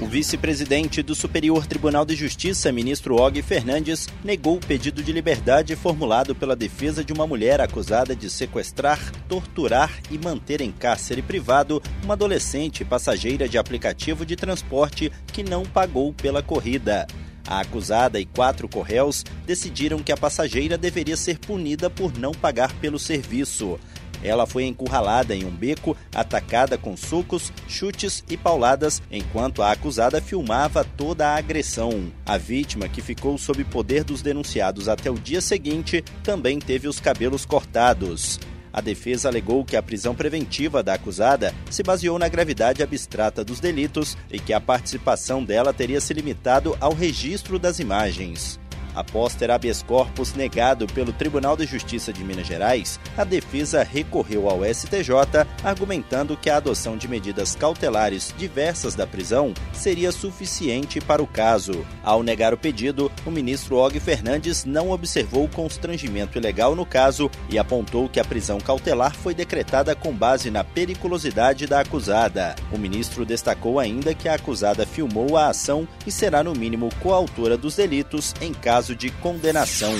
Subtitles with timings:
[0.00, 5.74] O vice-presidente do Superior Tribunal de Justiça, ministro Og Fernandes, negou o pedido de liberdade
[5.74, 11.82] formulado pela defesa de uma mulher acusada de sequestrar, torturar e manter em cárcere privado
[12.04, 17.04] uma adolescente passageira de aplicativo de transporte que não pagou pela corrida.
[17.44, 22.72] A acusada e quatro corréus decidiram que a passageira deveria ser punida por não pagar
[22.74, 23.80] pelo serviço.
[24.22, 30.20] Ela foi encurralada em um beco, atacada com socos, chutes e pauladas, enquanto a acusada
[30.20, 32.12] filmava toda a agressão.
[32.26, 37.00] A vítima, que ficou sob poder dos denunciados até o dia seguinte, também teve os
[37.00, 38.38] cabelos cortados.
[38.72, 43.60] A defesa alegou que a prisão preventiva da acusada se baseou na gravidade abstrata dos
[43.60, 48.60] delitos e que a participação dela teria se limitado ao registro das imagens.
[48.94, 54.48] Após ter habeas corpus negado pelo Tribunal de Justiça de Minas Gerais, a defesa recorreu
[54.48, 61.22] ao STJ, argumentando que a adoção de medidas cautelares diversas da prisão seria suficiente para
[61.22, 61.86] o caso.
[62.02, 67.58] Ao negar o pedido, o ministro Og Fernandes não observou constrangimento ilegal no caso e
[67.58, 72.56] apontou que a prisão cautelar foi decretada com base na periculosidade da acusada.
[72.72, 77.56] O ministro destacou ainda que a acusada filmou a ação e será, no mínimo, coautora
[77.56, 79.92] dos delitos em caso caso de condenação.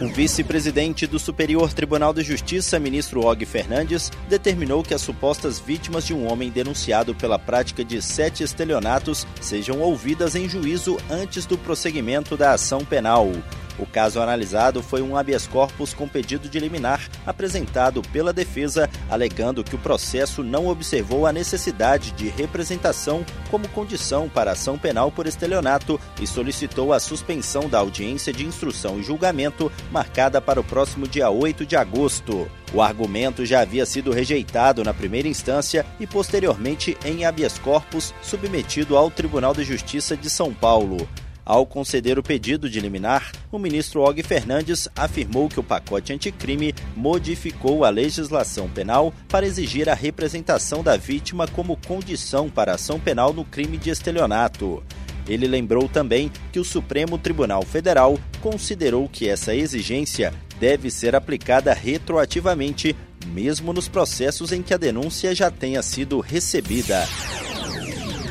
[0.00, 6.06] O vice-presidente do Superior Tribunal de Justiça, ministro Og Fernandes, determinou que as supostas vítimas
[6.06, 11.58] de um homem denunciado pela prática de sete estelionatos sejam ouvidas em juízo antes do
[11.58, 13.30] prosseguimento da ação penal.
[13.78, 19.62] O caso analisado foi um habeas corpus com pedido de liminar apresentado pela defesa, alegando
[19.62, 25.26] que o processo não observou a necessidade de representação como condição para ação penal por
[25.26, 31.06] estelionato e solicitou a suspensão da audiência de instrução e julgamento marcada para o próximo
[31.06, 32.50] dia 8 de agosto.
[32.72, 38.96] O argumento já havia sido rejeitado na primeira instância e posteriormente em habeas corpus submetido
[38.96, 41.08] ao Tribunal de Justiça de São Paulo.
[41.44, 46.74] Ao conceder o pedido de liminar, o ministro Og Fernandes afirmou que o pacote anticrime
[46.96, 53.32] modificou a legislação penal para exigir a representação da vítima como condição para ação penal
[53.32, 54.82] no crime de estelionato.
[55.28, 61.72] Ele lembrou também que o Supremo Tribunal Federal considerou que essa exigência deve ser aplicada
[61.72, 67.06] retroativamente, mesmo nos processos em que a denúncia já tenha sido recebida.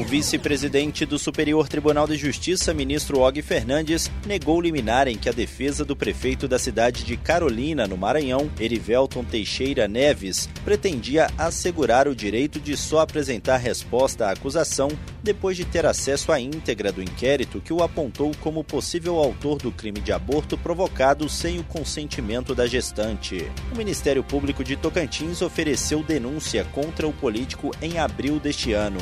[0.00, 5.32] O vice-presidente do Superior Tribunal de Justiça, ministro Og Fernandes, negou liminar em que a
[5.32, 12.16] defesa do prefeito da cidade de Carolina, no Maranhão, Erivelton Teixeira Neves, pretendia assegurar o
[12.16, 14.88] direito de só apresentar resposta à acusação
[15.22, 19.70] depois de ter acesso à íntegra do inquérito que o apontou como possível autor do
[19.70, 23.52] crime de aborto provocado sem o consentimento da gestante.
[23.70, 28.98] O Ministério Público de Tocantins ofereceu denúncia contra o político em abril deste ano.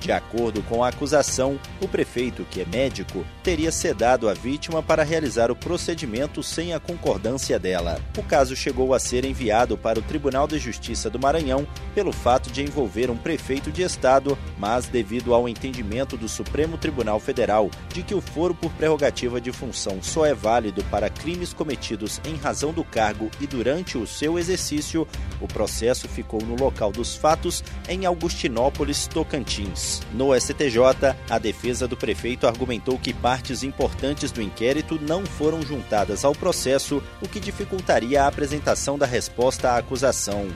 [0.00, 5.02] De acordo com a acusação, o prefeito, que é médico, teria sedado a vítima para
[5.02, 8.00] realizar o procedimento sem a concordância dela.
[8.16, 12.50] O caso chegou a ser enviado para o Tribunal de Justiça do Maranhão pelo fato
[12.50, 18.02] de envolver um prefeito de estado, mas devido ao entendimento do Supremo Tribunal Federal de
[18.02, 22.72] que o foro por prerrogativa de função só é válido para crimes cometidos em razão
[22.72, 25.06] do cargo e durante o seu exercício,
[25.40, 29.87] o processo ficou no local dos fatos em Augustinópolis, Tocantins.
[30.12, 36.24] No STJ, a defesa do prefeito argumentou que partes importantes do inquérito não foram juntadas
[36.24, 40.48] ao processo, o que dificultaria a apresentação da resposta à acusação.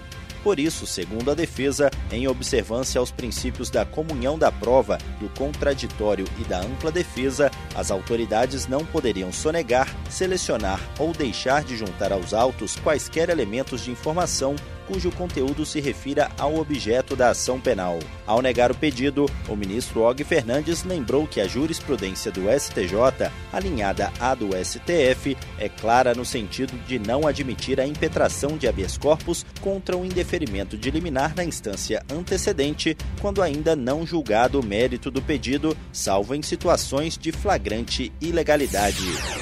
[0.42, 6.26] Por isso, segundo a defesa, em observância aos princípios da comunhão da prova, do contraditório
[6.40, 12.32] e da ampla defesa, as autoridades não poderiam sonegar, selecionar ou deixar de juntar aos
[12.34, 14.54] autos quaisquer elementos de informação
[14.86, 17.98] cujo conteúdo se refira ao objeto da ação penal.
[18.26, 24.12] Ao negar o pedido, o ministro Og Fernandes lembrou que a jurisprudência do STJ, alinhada
[24.20, 29.46] à do STF, é clara no sentido de não admitir a impetração de habeas corpus
[29.60, 35.22] contra o indeferimento de liminar na instância antecedente, quando ainda não julgado o mérito do
[35.22, 39.41] pedido, salvo em situações de flagrante ilegalidade.